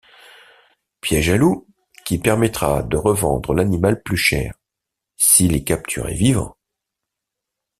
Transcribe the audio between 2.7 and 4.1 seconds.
de revendre l’animal